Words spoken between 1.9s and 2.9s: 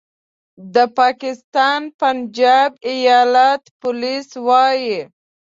پنجاب